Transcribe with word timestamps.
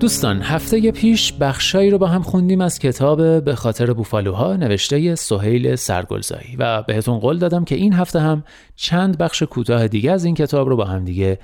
دوستان 0.00 0.42
هفته 0.42 0.90
پیش 0.90 1.32
بخشایی 1.32 1.90
رو 1.90 1.98
با 1.98 2.06
هم 2.06 2.22
خوندیم 2.22 2.60
از 2.60 2.78
کتاب 2.78 3.44
به 3.44 3.54
خاطر 3.54 3.92
بوفالوها 3.92 4.56
نوشته 4.56 5.14
سهیل 5.14 5.76
سرگلزایی. 5.76 6.56
و 6.58 6.82
بهتون 6.82 7.18
قول 7.18 7.38
دادم 7.38 7.64
که 7.64 7.74
این 7.74 7.92
هفته 7.92 8.20
هم 8.20 8.44
چند 8.74 9.18
بخش 9.18 9.42
کوتاه 9.42 9.88
دیگه 9.88 10.12
از 10.12 10.24
این 10.24 10.34
کتاب 10.34 10.68
رو 10.68 10.76
با 10.76 10.84
هم 10.84 11.04
دیگه 11.04 11.38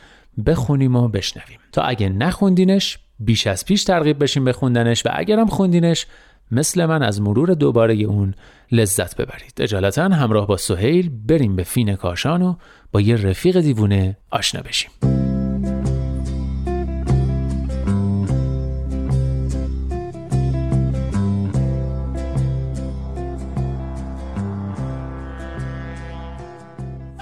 بخونیم 0.46 0.96
و 0.96 1.08
بشنویم. 1.08 1.58
تا 1.72 1.82
اگه 1.82 2.08
نخوندینش 2.08 2.98
بیش 3.20 3.46
از 3.46 3.64
پیش 3.64 3.84
ترغیب 3.84 4.22
بشیم 4.22 4.44
به 4.44 4.52
خوندنش 4.52 5.06
و 5.06 5.08
اگرم 5.12 5.46
خوندینش 5.46 6.06
مثل 6.50 6.86
من 6.86 7.02
از 7.02 7.20
مرور 7.20 7.54
دوباره 7.54 7.94
اون 7.94 8.34
لذت 8.72 9.16
ببرید. 9.16 9.52
اجالتا 9.60 10.02
همراه 10.08 10.46
با 10.46 10.56
سهیل 10.56 11.10
بریم 11.26 11.56
به 11.56 11.62
فین 11.62 11.96
کاشان 11.96 12.42
و 12.42 12.54
با 12.92 13.00
یه 13.00 13.16
رفیق 13.16 13.60
دیوونه 13.60 14.16
آشنا 14.30 14.62
بشیم. 14.62 15.11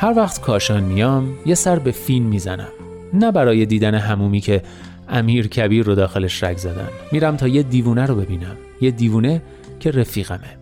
هر 0.00 0.12
وقت 0.16 0.40
کاشان 0.40 0.82
میام 0.82 1.38
یه 1.46 1.54
سر 1.54 1.78
به 1.78 1.90
فین 1.90 2.22
می‌زنم. 2.22 2.68
نه 3.14 3.32
برای 3.32 3.66
دیدن 3.66 3.94
همومی 3.94 4.40
که 4.40 4.62
امیر 5.08 5.48
کبیر 5.48 5.86
رو 5.86 5.94
داخلش 5.94 6.44
رگ 6.44 6.56
زدن. 6.56 6.88
میرم 7.12 7.36
تا 7.36 7.48
یه 7.48 7.62
دیوونه 7.62 8.06
رو 8.06 8.14
ببینم. 8.14 8.56
یه 8.80 8.90
دیوونه 8.90 9.42
که 9.80 9.90
رفیقمه. 9.90 10.58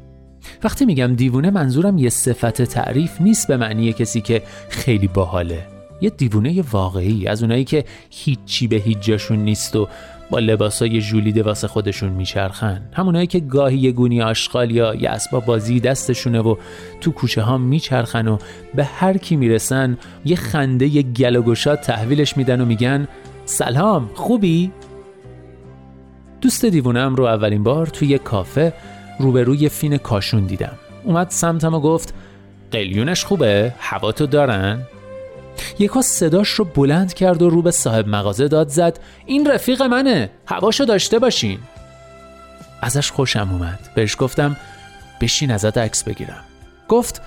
وقتی 0.64 0.84
میگم 0.84 1.14
دیوونه 1.14 1.50
منظورم 1.50 1.98
یه 1.98 2.08
صفت 2.08 2.62
تعریف 2.62 3.20
نیست 3.20 3.48
به 3.48 3.56
معنی 3.56 3.92
کسی 3.92 4.20
که 4.20 4.42
خیلی 4.68 5.08
باحاله. 5.08 5.77
یه 6.00 6.10
دیوونه 6.10 6.64
واقعی 6.72 7.26
از 7.26 7.42
اونایی 7.42 7.64
که 7.64 7.84
هیچی 8.10 8.68
به 8.68 8.76
هیچ 8.76 8.98
جاشون 8.98 9.38
نیست 9.38 9.76
و 9.76 9.88
با 10.30 10.38
لباسای 10.38 11.00
ژولیده 11.00 11.42
واسه 11.42 11.68
خودشون 11.68 12.08
میچرخن 12.08 12.82
همونایی 12.92 13.26
که 13.26 13.40
گاهی 13.40 13.78
یه 13.78 13.92
گونی 13.92 14.22
آشغال 14.22 14.70
یا 14.70 14.94
یه 14.94 15.10
اسباب 15.10 15.44
بازی 15.44 15.80
دستشونه 15.80 16.40
و 16.40 16.56
تو 17.00 17.12
کوچه 17.12 17.42
ها 17.42 17.58
میچرخن 17.58 18.28
و 18.28 18.38
به 18.74 18.84
هر 18.84 19.16
کی 19.16 19.36
می‌رسن 19.36 19.98
یه 20.24 20.36
خنده 20.36 20.86
یه 20.86 21.02
گل 21.02 21.36
و 21.36 21.42
گشاد 21.42 21.80
تحویلش 21.80 22.36
میدن 22.36 22.60
و 22.60 22.64
میگن 22.64 23.08
سلام 23.44 24.10
خوبی؟ 24.14 24.72
دوست 26.40 26.64
دیوونم 26.64 27.14
رو 27.14 27.24
اولین 27.24 27.62
بار 27.62 27.86
توی 27.86 28.08
یه 28.08 28.18
کافه 28.18 28.72
روبروی 29.18 29.68
فین 29.68 29.96
کاشون 29.96 30.46
دیدم 30.46 30.78
اومد 31.04 31.30
سمتم 31.30 31.74
و 31.74 31.80
گفت 31.80 32.14
قلیونش 32.70 33.24
خوبه؟ 33.24 33.74
هوا 33.78 34.12
تو 34.12 34.26
دارن؟ 34.26 34.82
یکا 35.78 36.02
صداش 36.02 36.48
رو 36.48 36.64
بلند 36.64 37.14
کرد 37.14 37.42
و 37.42 37.50
رو 37.50 37.62
به 37.62 37.70
صاحب 37.70 38.08
مغازه 38.08 38.48
داد 38.48 38.68
زد. 38.68 39.00
این 39.26 39.46
رفیق 39.46 39.82
منه. 39.82 40.30
هواشو 40.46 40.84
داشته 40.84 41.18
باشین. 41.18 41.58
ازش 42.80 43.10
خوشم 43.10 43.48
اومد. 43.52 43.78
بهش 43.94 44.16
گفتم 44.18 44.56
بشین 45.20 45.50
ازت 45.50 45.78
عکس 45.78 46.04
بگیرم. 46.04 46.44
گفت 46.88 47.22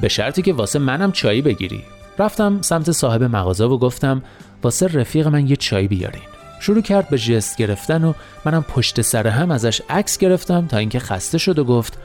به 0.00 0.08
شرطی 0.08 0.42
که 0.42 0.52
واسه 0.52 0.78
منم 0.78 1.12
چایی 1.12 1.42
بگیری. 1.42 1.84
رفتم 2.18 2.62
سمت 2.62 2.92
صاحب 2.92 3.22
مغازه 3.22 3.64
و 3.64 3.78
گفتم 3.78 4.22
واسه 4.62 4.86
رفیق 4.86 5.26
من 5.26 5.46
یه 5.46 5.56
چای 5.56 5.88
بیارین. 5.88 6.22
شروع 6.60 6.82
کرد 6.82 7.08
به 7.08 7.18
جست 7.18 7.56
گرفتن 7.56 8.04
و 8.04 8.12
منم 8.44 8.62
پشت 8.62 9.00
سر 9.00 9.26
هم 9.26 9.50
ازش 9.50 9.82
عکس 9.90 10.18
گرفتم 10.18 10.66
تا 10.66 10.76
اینکه 10.76 10.98
خسته 10.98 11.38
شد 11.38 11.58
و 11.58 11.64
گفت 11.64 11.98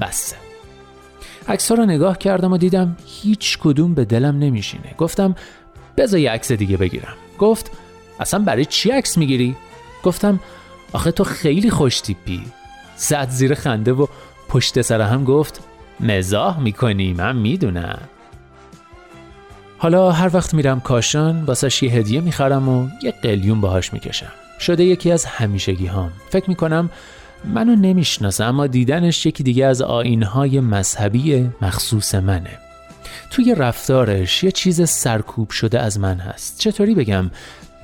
بسه. 0.00 0.47
عکس 1.48 1.72
رو 1.72 1.86
نگاه 1.86 2.18
کردم 2.18 2.52
و 2.52 2.58
دیدم 2.58 2.96
هیچ 3.06 3.58
کدوم 3.58 3.94
به 3.94 4.04
دلم 4.04 4.38
نمیشینه. 4.38 4.94
گفتم 4.98 5.34
بذار 5.96 6.20
یه 6.20 6.30
عکس 6.30 6.52
دیگه 6.52 6.76
بگیرم. 6.76 7.14
گفت 7.38 7.70
اصلا 8.20 8.40
برای 8.40 8.64
چی 8.64 8.90
عکس 8.90 9.18
می‌گیری؟ 9.18 9.56
گفتم 10.02 10.40
آخه 10.92 11.10
تو 11.10 11.24
خیلی 11.24 11.70
خوش 11.70 12.00
تیپی. 12.00 12.42
زد 12.96 13.28
زیر 13.30 13.54
خنده 13.54 13.92
و 13.92 14.06
پشت 14.48 14.80
سر 14.80 15.00
هم 15.00 15.24
گفت 15.24 15.60
مزاح 16.00 16.60
می‌کنی 16.60 17.12
من 17.12 17.36
می‌دونم. 17.36 18.00
حالا 19.78 20.12
هر 20.12 20.30
وقت 20.34 20.54
میرم 20.54 20.80
کاشان 20.80 21.44
واسش 21.44 21.82
یه 21.82 21.90
هدیه 21.92 22.20
می‌خرم 22.20 22.68
و 22.68 22.88
یه 23.02 23.14
قلیون 23.22 23.60
باهاش 23.60 23.92
می‌کشم. 23.92 24.32
شده 24.60 24.84
یکی 24.84 25.12
از 25.12 25.24
همیشگی 25.24 25.86
هام 25.86 26.12
فکر 26.30 26.48
می‌کنم 26.48 26.90
منو 27.44 27.76
نمی‌شناسه 27.76 28.44
اما 28.44 28.66
دیدنش 28.66 29.26
یکی 29.26 29.42
دیگه 29.42 29.66
از 29.66 29.82
آینهای 29.82 30.60
مذهبی 30.60 31.50
مخصوص 31.62 32.14
منه. 32.14 32.58
توی 33.30 33.54
رفتارش 33.54 34.44
یه 34.44 34.50
چیز 34.50 34.88
سرکوب 34.88 35.50
شده 35.50 35.80
از 35.80 36.00
من 36.00 36.18
هست. 36.18 36.58
چطوری 36.58 36.94
بگم؟ 36.94 37.30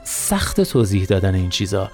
سخت 0.05 0.61
توضیح 0.61 1.05
دادن 1.05 1.35
این 1.35 1.51
چیزا. 1.51 1.91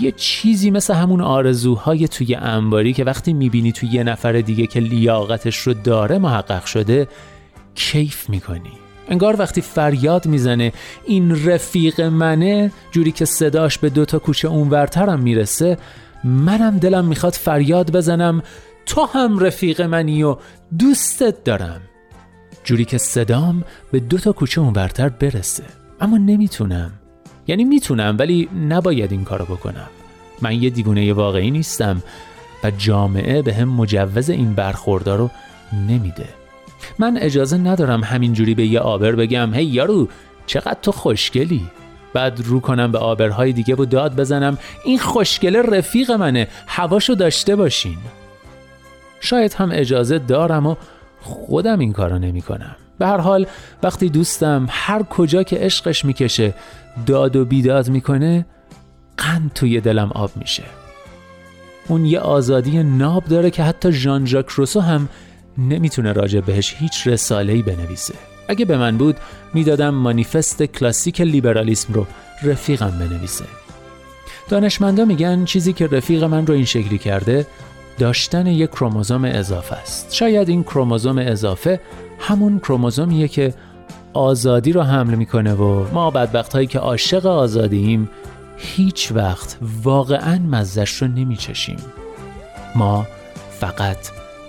یه 0.00 0.12
چیزی 0.12 0.70
مثل 0.70 0.94
همون 0.94 1.20
آرزوهای 1.20 2.08
توی 2.08 2.34
انباری 2.34 2.92
که 2.92 3.04
وقتی 3.04 3.32
می‌بینی 3.32 3.72
توی 3.72 3.88
یه 3.88 4.02
نفر 4.02 4.32
دیگه 4.32 4.66
که 4.66 4.80
لیاقتش 4.80 5.56
رو 5.56 5.74
داره 5.74 6.18
محقق 6.18 6.64
شده 6.64 7.08
کیف 7.74 8.30
می‌کنی. 8.30 8.72
انگار 9.08 9.40
وقتی 9.40 9.60
فریاد 9.60 10.26
می‌زنه 10.26 10.72
این 11.06 11.46
رفیق 11.46 12.00
منه 12.00 12.72
جوری 12.92 13.12
که 13.12 13.24
صداش 13.24 13.78
به 13.78 13.90
دوتا 13.90 14.18
کوچه 14.18 14.48
اونورترم 14.48 15.20
می‌رسه 15.20 15.78
منم 16.24 16.78
دلم 16.78 17.04
می‌خواد 17.04 17.32
فریاد 17.32 17.92
بزنم 17.92 18.42
تو 18.86 19.04
هم 19.04 19.38
رفیق 19.38 19.80
منی 19.80 20.22
و 20.22 20.36
دوستت 20.78 21.44
دارم. 21.44 21.80
جوری 22.64 22.84
که 22.84 22.98
صدام 22.98 23.64
به 23.92 24.00
دو 24.00 24.18
تا 24.18 24.32
کوچه 24.32 24.60
اونورتر 24.60 25.08
برسه. 25.08 25.64
اما 26.00 26.18
نمی‌تونم. 26.18 26.92
یعنی 27.46 27.64
می‌تونم 27.64 28.16
ولی 28.18 28.48
نباید 28.68 29.12
این 29.12 29.24
کارو 29.24 29.44
بکنم. 29.44 29.88
من 30.42 30.62
یه 30.62 30.70
دیوونه 30.70 31.12
واقعی 31.12 31.50
نیستم 31.50 32.02
و 32.64 32.70
جامعه 32.70 33.42
به 33.42 33.54
هم 33.54 33.68
مجوز 33.68 34.30
این 34.30 34.54
برخوردار 34.54 35.18
رو 35.18 35.30
نمیده. 35.88 36.28
من 36.98 37.16
اجازه 37.16 37.58
ندارم 37.58 38.04
همینجوری 38.04 38.54
به 38.54 38.66
یه 38.66 38.80
آبر 38.80 39.12
بگم 39.12 39.54
هی 39.54 39.64
یارو 39.64 40.08
چقدر 40.46 40.78
تو 40.82 40.92
خوشگلی؟ 40.92 41.66
بعد 42.14 42.40
رو 42.44 42.60
کنم 42.60 42.92
به 42.92 42.98
آبرهای 42.98 43.52
دیگه 43.52 43.74
و 43.74 43.84
داد 43.84 44.16
بزنم. 44.16 44.58
این 44.84 44.98
خوشگله 44.98 45.62
رفیق 45.62 46.10
منه. 46.10 46.48
هواشو 46.66 47.14
داشته 47.14 47.56
باشین. 47.56 47.98
شاید 49.20 49.54
هم 49.54 49.70
اجازه 49.72 50.18
دارم 50.18 50.66
و 50.66 50.74
خودم 51.20 51.78
این 51.78 51.92
کارو 51.92 52.18
نمی 52.18 52.42
کنم 52.42 52.76
به 52.98 53.06
هر 53.06 53.18
حال 53.18 53.46
وقتی 53.82 54.08
دوستم 54.08 54.66
هر 54.70 55.02
کجا 55.02 55.42
که 55.42 55.56
عشقش 55.56 56.04
می‌کشه 56.04 56.54
داد 57.06 57.36
و 57.36 57.44
بیداد 57.44 57.88
می‌کنه 57.88 58.46
قند 59.16 59.52
توی 59.54 59.80
دلم 59.80 60.10
آب 60.14 60.30
میشه. 60.36 60.62
اون 61.88 62.04
یه 62.04 62.20
آزادی 62.20 62.82
ناب 62.82 63.24
داره 63.24 63.50
که 63.50 63.62
حتی 63.62 63.92
ژان 63.92 64.26
ژاک 64.26 64.48
روسو 64.48 64.80
هم 64.80 65.08
نمی‌تونه 65.58 66.12
راجع 66.12 66.40
بهش 66.40 66.74
هیچ 66.78 67.06
رساله‌ای 67.06 67.62
بنویسه. 67.62 68.14
اگه 68.48 68.64
به 68.64 68.78
من 68.78 68.96
بود 68.96 69.16
می‌دادم 69.54 69.90
مانیفست 69.90 70.62
کلاسیک 70.62 71.20
لیبرالیسم 71.20 71.92
رو 71.92 72.06
رفیقم 72.42 72.90
بنویسه. 72.90 73.44
دانشمندا 74.48 75.04
میگن 75.04 75.44
چیزی 75.44 75.72
که 75.72 75.86
رفیق 75.86 76.24
من 76.24 76.46
رو 76.46 76.54
این 76.54 76.64
شکلی 76.64 76.98
کرده 76.98 77.46
داشتن 77.98 78.46
یک 78.46 78.70
کروموزوم 78.70 79.24
اضافه 79.24 79.76
است. 79.76 80.14
شاید 80.14 80.48
این 80.48 80.62
کروموزوم 80.62 81.18
اضافه 81.18 81.80
همون 82.18 82.58
کروموزومیه 82.58 83.28
که 83.28 83.54
آزادی 84.12 84.72
رو 84.72 84.82
حمل 84.82 85.14
می‌کنه 85.14 85.54
و 85.54 85.86
ما 85.92 86.10
بدبخت 86.10 86.52
هایی 86.52 86.66
که 86.66 86.78
عاشق 86.78 87.26
آزادیم 87.26 88.10
هیچ 88.56 89.12
وقت 89.14 89.56
واقعا 89.84 90.38
مزش 90.38 91.02
رو 91.02 91.08
نمیچشیم. 91.08 91.76
ما 92.74 93.06
فقط 93.60 93.96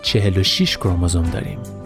46 0.01 0.77
کروموزوم 0.77 1.29
داریم. 1.29 1.78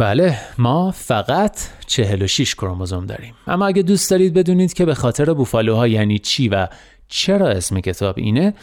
بله 0.00 0.38
ما 0.58 0.90
فقط 0.90 1.58
46 1.86 2.54
کروموزوم 2.54 3.06
داریم. 3.06 3.34
اما 3.46 3.66
اگه 3.66 3.82
دوست 3.82 4.10
دارید 4.10 4.34
بدونید 4.34 4.72
که 4.72 4.84
به 4.84 4.94
خاطر 4.94 5.32
بوفالوها 5.32 5.88
یعنی 5.88 6.18
چی 6.18 6.48
و 6.48 6.68
چرا 7.08 7.48
اسم 7.48 7.80
کتاب 7.80 8.14
اینه 8.18 8.54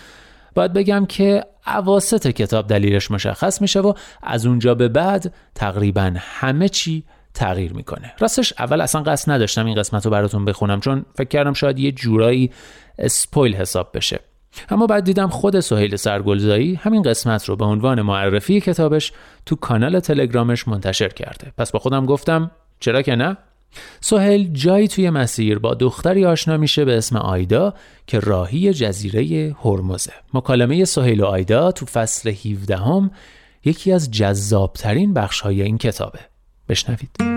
باید 0.56 0.74
بگم 0.74 1.06
که 1.06 1.44
عواست 1.66 2.28
کتاب 2.28 2.68
دلیلش 2.68 3.12
مشخص 3.12 3.62
میشه 3.62 3.80
و 3.80 3.94
از 4.24 4.46
اونجا 4.46 4.76
به 4.76 4.88
بعد 4.88 5.34
تقریبا 5.56 6.14
همه 6.18 6.70
چی 6.70 7.04
تغییر 7.34 7.74
می‌کنه. 7.74 8.14
راستش 8.20 8.54
اول 8.60 8.82
اصلا 8.82 9.04
قصد 9.04 9.32
نداشتم 9.32 9.66
این 9.66 9.76
قسمت 9.76 10.06
رو 10.06 10.12
براتون 10.12 10.46
بخونم 10.46 10.80
چون 10.80 11.06
فکر 11.16 11.28
کردم 11.28 11.54
شاید 11.54 11.80
یه 11.80 11.92
جورایی 11.92 12.52
اسپویل 13.00 13.56
حساب 13.56 13.92
بشه. 13.94 14.20
اما 14.70 14.88
بعد 14.88 15.04
دیدم 15.04 15.28
خود 15.28 15.60
سهیل 15.60 15.96
سرگلزایی 15.96 16.76
همین 16.76 17.02
قسمت 17.02 17.46
رو 17.46 17.56
به 17.56 17.66
عنوان 17.66 18.02
معرفی 18.02 18.62
کتابش 18.62 19.12
تو 19.46 19.56
کانال 19.56 20.00
تلگرامش 20.00 20.68
منتشر 20.68 21.10
کرده. 21.10 21.54
پس 21.58 21.72
با 21.72 21.80
خودم 21.80 22.06
گفتم 22.06 22.52
چرا 22.80 23.02
که 23.02 23.16
نه؟ 23.16 23.38
سهیل 24.02 24.50
جایی 24.54 24.88
توی 24.88 25.10
مسیر 25.10 25.60
با 25.60 25.74
دختری 25.74 26.26
آشنا 26.26 26.58
میشه 26.58 26.86
به 26.86 26.98
اسم 26.98 27.18
آیدا 27.18 27.74
که 28.08 28.20
راهی 28.20 28.74
جزیره 28.74 29.56
هرمزه. 29.64 30.14
مکالمه 30.34 30.86
سهیل 30.86 31.22
و 31.22 31.26
آیدا 31.26 31.72
تو 31.72 31.86
فصل 31.86 32.30
17 32.30 32.78
هم 32.78 33.12
یکی 33.66 33.92
از 33.92 34.12
جذابترین 34.12 35.14
بخش 35.14 35.42
های 35.42 35.62
این 35.62 35.78
کتابه. 35.78 36.20
بشنوید. 36.70 37.37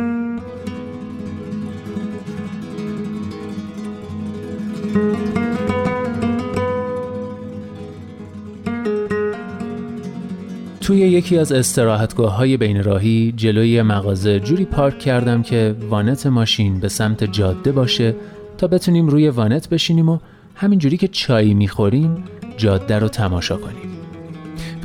توی 10.90 10.98
یکی 10.98 11.38
از 11.38 11.52
استراحتگاه 11.52 12.36
های 12.36 12.56
بین 12.56 12.82
راهی 12.82 13.32
جلوی 13.36 13.82
مغازه 13.82 14.40
جوری 14.40 14.64
پارک 14.64 14.98
کردم 14.98 15.42
که 15.42 15.74
وانت 15.88 16.26
ماشین 16.26 16.80
به 16.80 16.88
سمت 16.88 17.24
جاده 17.24 17.72
باشه 17.72 18.14
تا 18.58 18.66
بتونیم 18.66 19.06
روی 19.06 19.28
وانت 19.28 19.68
بشینیم 19.68 20.08
و 20.08 20.18
همینجوری 20.54 20.96
که 20.96 21.08
چایی 21.08 21.54
می‌خوریم 21.54 22.24
جاده 22.56 22.98
رو 22.98 23.08
تماشا 23.08 23.56
کنیم. 23.56 23.90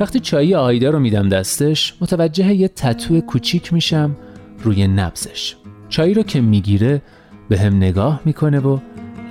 وقتی 0.00 0.20
چایی 0.20 0.54
آیده 0.54 0.90
رو 0.90 0.98
میدم 0.98 1.28
دستش 1.28 1.94
متوجه 2.00 2.54
یه 2.54 2.68
تتو 2.68 3.20
کوچیک 3.20 3.72
میشم 3.72 4.16
روی 4.62 4.86
نبزش 4.86 5.56
چایی 5.88 6.14
رو 6.14 6.22
که 6.22 6.40
می‌گیره 6.40 7.02
به 7.48 7.58
هم 7.58 7.76
نگاه 7.76 8.20
می‌کنه 8.24 8.58
و 8.58 8.78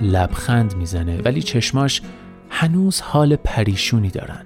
لبخند 0.02 0.74
می‌زنه 0.76 1.18
ولی 1.24 1.42
چشماش 1.42 2.02
هنوز 2.50 3.00
حال 3.00 3.36
پریشونی 3.36 4.08
دارن. 4.10 4.42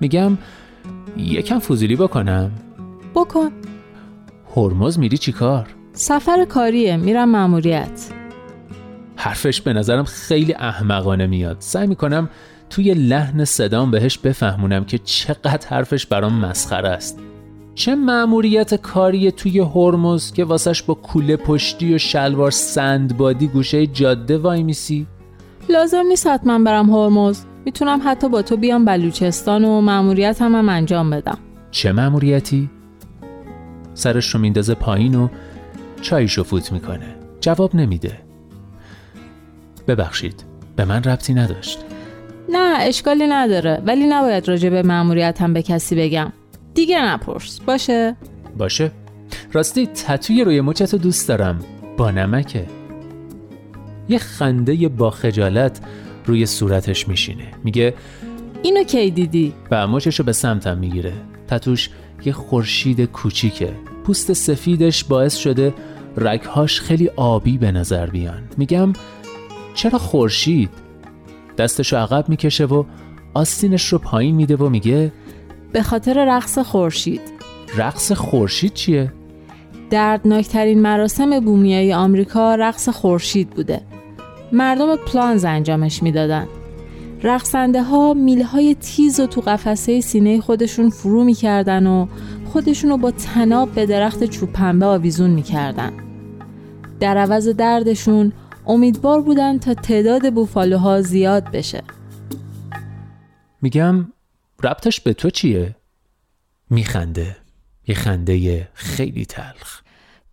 میگم 0.00 0.38
یکم 1.16 1.58
فوزیلی 1.58 1.96
بکنم. 1.96 2.50
بکن. 3.14 3.50
هرمز 4.56 4.98
میری 4.98 5.18
چیکار؟ 5.18 5.66
سفر 5.92 6.44
کاریه 6.44 6.96
میرم 6.96 7.30
مأموریت. 7.30 8.08
حرفش 9.16 9.60
به 9.60 9.72
نظرم 9.72 10.04
خیلی 10.04 10.54
احمقانه 10.54 11.26
میاد. 11.26 11.56
سعی 11.60 11.86
می‌کنم 11.86 12.28
توی 12.70 12.94
لحن 12.94 13.44
صدام 13.44 13.90
بهش 13.90 14.18
بفهمونم 14.18 14.84
که 14.84 14.98
چقدر 14.98 15.68
حرفش 15.68 16.06
برام 16.06 16.32
مسخره 16.32 16.88
است. 16.88 17.18
چه 17.74 17.94
مأموریت 17.94 18.74
کاری 18.74 19.30
توی 19.30 19.60
هرمز 19.60 20.32
که 20.32 20.44
واسش 20.44 20.82
با 20.82 20.94
کوله 20.94 21.36
پشتی 21.36 21.94
و 21.94 21.98
شلوار 21.98 22.50
سندبادی 22.50 23.48
گوشه 23.48 23.86
جاده 23.86 24.38
وای 24.38 24.62
میسی؟ 24.62 25.06
لازم 25.68 26.04
نیست 26.08 26.26
حتما 26.26 26.58
برم 26.58 26.90
هرمز. 26.90 27.44
می‌تونم 27.64 28.00
حتی 28.04 28.28
با 28.28 28.42
تو 28.42 28.56
بیام 28.56 28.84
بلوچستان 28.84 29.64
و 29.64 29.80
مأموریت 29.80 30.42
هم, 30.42 30.54
هم 30.54 30.68
انجام 30.68 31.10
بدم. 31.10 31.38
چه 31.70 31.92
مأموریتی؟ 31.92 32.70
سرش 33.94 34.34
رو 34.34 34.40
میندازه 34.40 34.74
پایین 34.74 35.14
و 35.14 35.28
چایشو 36.00 36.44
فوت 36.44 36.72
می‌کنه. 36.72 37.14
جواب 37.40 37.76
نمیده. 37.76 38.18
ببخشید 39.88 40.44
به 40.76 40.84
من 40.84 41.02
ربطی 41.02 41.34
نداشت. 41.34 41.84
نه 42.48 42.78
اشکالی 42.80 43.26
نداره 43.26 43.82
ولی 43.86 44.06
نباید 44.06 44.48
راجع 44.48 44.70
به 44.70 44.82
مأموریت 44.82 45.42
هم 45.42 45.52
به 45.52 45.62
کسی 45.62 45.96
بگم. 45.96 46.32
دیگه 46.74 47.04
نپرس. 47.04 47.60
باشه؟ 47.60 48.16
باشه. 48.58 48.90
راستی 49.52 49.86
تتوی 49.86 50.44
روی 50.44 50.60
مچتو 50.60 50.98
دوست 50.98 51.28
دارم. 51.28 51.58
با 51.96 52.10
نمکه. 52.10 52.66
یه 54.08 54.18
خنده 54.18 54.88
با 54.88 55.10
خجالت. 55.10 55.80
روی 56.26 56.46
صورتش 56.46 57.08
میشینه. 57.08 57.46
میگه 57.64 57.94
اینو 58.62 58.84
کی 58.84 59.10
دیدی؟ 59.10 59.52
و 59.70 59.86
مچشو 59.86 60.22
به 60.22 60.32
سمتم 60.32 60.78
می‌گیره. 60.78 61.12
تتوش 61.48 61.90
یه 62.24 62.32
خورشید 62.32 63.04
کوچیکه. 63.04 63.72
پوست 64.04 64.32
سفیدش 64.32 65.04
باعث 65.04 65.36
شده 65.36 65.74
رگهاش 66.16 66.80
خیلی 66.80 67.08
آبی 67.08 67.58
به 67.58 67.72
نظر 67.72 68.06
بیان. 68.06 68.42
میگم 68.56 68.92
چرا 69.74 69.98
خورشید؟ 69.98 70.70
دستشو 71.58 71.96
عقب 71.96 72.28
می‌کشه 72.28 72.64
و 72.64 72.84
آستینش 73.34 73.88
رو 73.88 73.98
پایین 73.98 74.34
میده 74.34 74.56
و 74.56 74.68
میگه 74.68 75.12
به 75.72 75.82
خاطر 75.82 76.36
رقص 76.36 76.58
خورشید. 76.58 77.20
رقص 77.76 78.12
خورشید 78.12 78.74
چیه؟ 78.74 79.12
دردناکترین 79.90 80.82
مراسم 80.82 81.40
بومیایی 81.40 81.92
آمریکا 81.92 82.54
رقص 82.54 82.88
خورشید 82.88 83.50
بوده. 83.50 83.80
مردم 84.52 84.96
پلانز 84.96 85.44
انجامش 85.44 86.02
می‌دادن. 86.02 86.48
رقصنده 87.22 87.82
ها 87.82 88.14
میله 88.14 88.44
های 88.44 88.74
تیز 88.74 89.20
و 89.20 89.26
تو 89.26 89.40
قفسه 89.40 90.00
سینه 90.00 90.40
خودشون 90.40 90.90
فرو 90.90 91.24
می‌کردن 91.24 91.86
و 91.86 92.06
خودشون 92.44 92.90
رو 92.90 92.96
با 92.96 93.10
تناب 93.10 93.74
به 93.74 93.86
درخت 93.86 94.24
چوب 94.24 94.52
پنبه 94.52 94.86
آویزون 94.86 95.30
می‌کردن. 95.30 95.92
در 97.00 97.18
عوض 97.18 97.48
دردشون 97.48 98.32
امیدوار 98.66 99.22
بودن 99.22 99.58
تا 99.58 99.74
تعداد 99.74 100.34
بوفالوها 100.34 101.02
زیاد 101.02 101.44
بشه. 101.44 101.82
میگم 103.62 104.12
ربطش 104.62 105.00
به 105.00 105.12
تو 105.12 105.30
چیه؟ 105.30 105.76
میخنده. 106.70 107.36
یه 107.88 107.94
خنده 107.94 108.68
خیلی 108.74 109.24
تلخ. 109.24 109.81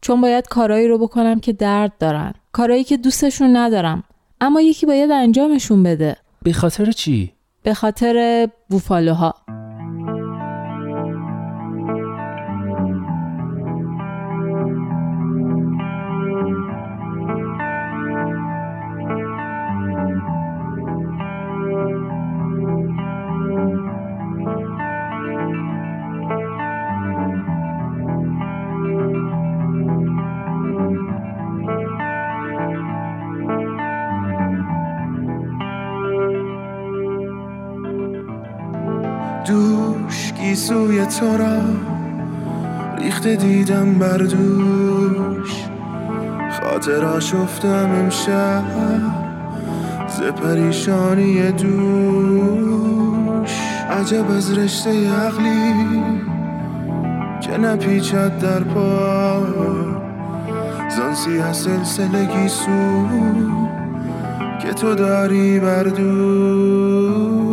چون 0.02 0.22
باید 0.22 0.48
کارایی 0.48 0.88
رو 0.88 0.98
بکنم 0.98 1.40
که 1.40 1.54
درد 1.54 1.92
دارن. 2.00 2.34
کارایی 2.52 2.84
که 2.84 2.98
دوستشون 2.98 3.58
ندارم. 3.58 4.04
اما 4.42 4.62
یکی 4.62 4.86
باید 4.86 5.12
انجامشون 5.12 5.84
بده. 5.84 6.18
به 6.44 6.54
خاطر 6.54 6.92
چی؟ 6.92 7.34
به 7.64 7.74
خاطر 7.74 8.48
بوفالوها. 8.70 9.36
دوش 39.50 40.34
گیسوی 40.34 41.06
تو 41.06 41.38
را 41.38 41.62
ریخته 42.98 43.36
دیدم 43.36 43.94
بر 43.94 44.18
دوش. 44.18 45.66
خاطرا 46.62 47.20
شفتم 47.20 47.90
امشب 47.92 48.64
ز 50.08 50.22
پریشانی 50.22 51.52
دوش. 51.52 53.52
عجب 53.90 54.32
از 54.32 54.58
رشته 54.58 55.14
عقلی 55.14 55.74
که 57.42 57.58
نپیچد 57.58 58.40
در 58.40 58.64
پا. 58.64 59.44
زانسی 60.98 61.40
از 61.40 61.58
سلسله 61.58 62.26
گیسو 62.26 63.06
که 64.62 64.74
تو 64.74 64.96
داری 64.96 65.60
بر 65.60 65.84
دوش. 65.84 67.49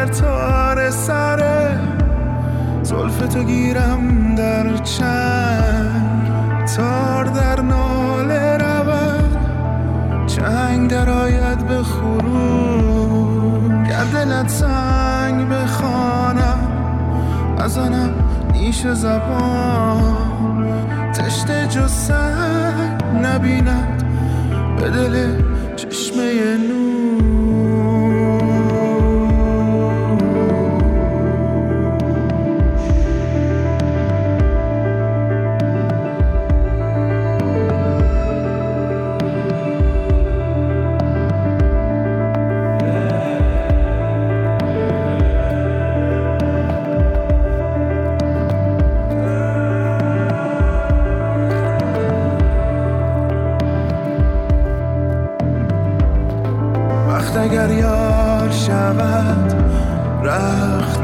اگر 0.00 0.12
تار 0.12 0.90
سر 0.90 1.70
زلف 2.82 3.18
تو 3.18 3.42
گیرم 3.42 4.34
در 4.34 4.76
چنگ. 4.76 6.30
تار 6.76 7.24
در 7.24 7.60
ناله 7.60 8.56
رود 8.56 9.36
چنگ 10.26 10.90
در 10.90 11.10
آید 11.10 11.66
به 11.66 11.82
خروج 11.82 12.88
گر 13.88 14.04
دلت 14.04 14.48
سنگ 14.48 15.48
بخوانم 15.48 16.58
از 17.58 17.78
آنم 17.78 18.14
نیش 18.52 18.86
زبان. 18.86 20.16
تشت 21.12 21.68
جو 21.68 21.88
سنگ 21.88 23.04
نبیند 23.22 24.04
به 24.78 24.90
دل 24.90 25.42
چشمه 25.76 26.56
نور 26.68 26.79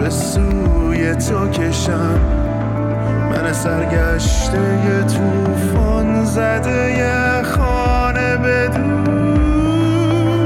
به 0.07 0.13
سوی 0.13 1.15
تو 1.15 1.49
کشم. 1.49 2.21
من 3.31 3.53
سرگشته 3.53 5.03
توفان 5.03 6.25
زده 6.25 7.43
خانه 7.43 8.37
بدون 8.37 9.05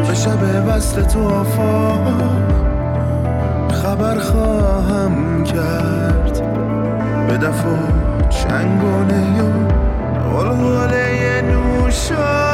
به 0.09 0.15
شب 0.15 0.67
وصل 0.69 1.03
تو 1.03 1.29
آفاق 1.29 2.43
خبر 3.83 4.19
خواهم 4.19 5.45
کرد. 5.45 6.43
به 7.29 7.37
دف 7.37 7.67
و 7.67 7.77
چنگانه 8.31 9.43
و 9.43 10.37
غلغله 10.37 11.43
نوشانو 11.43 12.50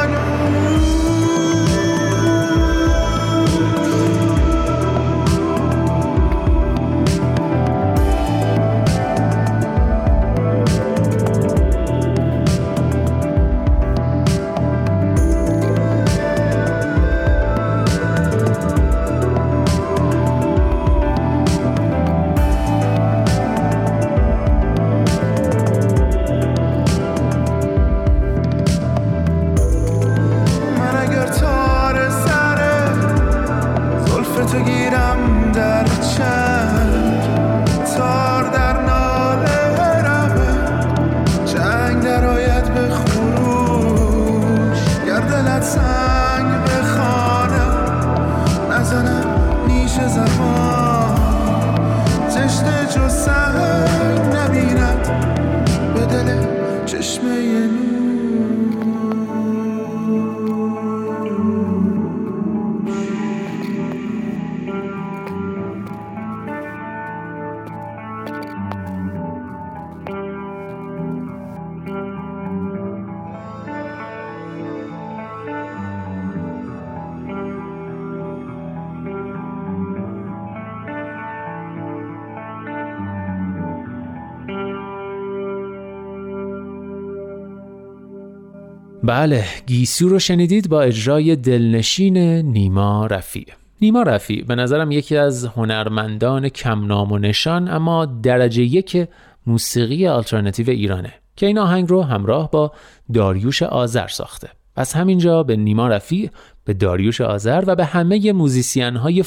بله 89.07 89.45
گیسو 89.65 90.09
رو 90.09 90.19
شنیدید 90.19 90.69
با 90.69 90.81
اجرای 90.81 91.35
دلنشین 91.35 92.17
نیما 92.17 93.05
رفیع. 93.05 93.45
نیما 93.81 94.03
رفیع 94.03 94.45
به 94.45 94.55
نظرم 94.55 94.91
یکی 94.91 95.17
از 95.17 95.45
هنرمندان 95.45 96.49
کم 96.49 96.85
نام 96.85 97.11
و 97.11 97.17
نشان 97.17 97.67
اما 97.69 98.05
درجه 98.05 98.63
یک 98.63 99.07
موسیقی 99.45 100.07
آلترناتیو 100.07 100.69
ایرانه 100.69 101.13
که 101.35 101.45
این 101.45 101.57
آهنگ 101.57 101.89
رو 101.89 102.03
همراه 102.03 102.51
با 102.51 102.71
داریوش 103.13 103.63
آذر 103.63 104.07
ساخته. 104.07 104.49
پس 104.75 104.95
همینجا 104.95 105.43
به 105.43 105.55
نیما 105.55 105.87
رفیع 105.87 106.29
به 106.65 106.73
داریوش 106.73 107.21
آذر 107.21 107.63
و 107.67 107.75
به 107.75 107.85
همه 107.85 108.31
موزیسین 108.31 108.95
های 108.95 109.23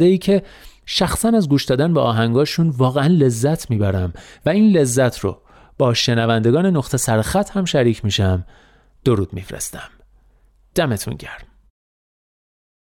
ای 0.00 0.18
که 0.18 0.42
شخصا 0.86 1.28
از 1.28 1.48
گوش 1.48 1.64
دادن 1.64 1.94
به 1.94 2.00
آهنگاشون 2.00 2.68
واقعا 2.68 3.06
لذت 3.06 3.70
می‌برم. 3.70 4.12
و 4.46 4.50
این 4.50 4.76
لذت 4.76 5.18
رو 5.18 5.38
با 5.78 5.94
شنوندگان 5.94 6.66
نقطه 6.66 6.96
سرخط 6.96 7.50
هم 7.50 7.64
شریک 7.64 8.04
میشم. 8.04 8.44
درود 9.04 9.32
میفرستم. 9.32 9.90
دمتون 10.74 11.14
گرم. 11.14 11.49